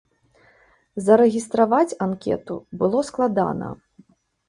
Зарэгістраваць 1.09 1.97
анкету 2.07 2.61
было 2.83 3.07
складана. 3.15 3.73